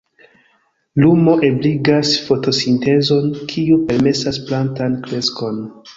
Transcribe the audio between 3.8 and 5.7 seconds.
permesas plantan kreskon.